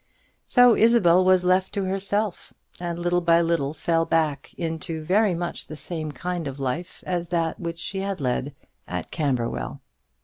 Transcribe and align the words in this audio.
So 0.47 0.75
Isabel 0.75 1.23
was 1.23 1.43
left 1.43 1.75
to 1.75 1.83
herself, 1.83 2.55
and 2.79 2.97
little 2.97 3.21
by 3.21 3.39
little 3.39 3.71
fell 3.71 4.03
back 4.03 4.51
into 4.55 5.03
very 5.03 5.35
much 5.35 5.67
the 5.67 5.75
same 5.75 6.11
kind 6.11 6.47
of 6.47 6.59
life 6.59 7.03
as 7.05 7.29
that 7.29 7.59
which 7.59 7.77
she 7.77 7.99
had 7.99 8.19
led 8.19 8.55
at 8.87 9.11
Camberwell. 9.11 9.79